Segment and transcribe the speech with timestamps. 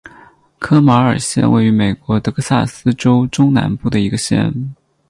[0.57, 4.73] 科马尔县位美国德克萨斯州中南部的一个县。